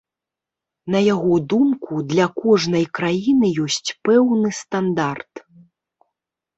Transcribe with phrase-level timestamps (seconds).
[0.95, 5.33] На яго думку, для кожнай краіны ёсць пэўны стандарт.